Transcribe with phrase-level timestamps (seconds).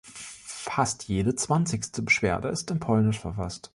[0.03, 3.69] Fast jede zwanzigste Beschwerde ist in Polnisch verfasst.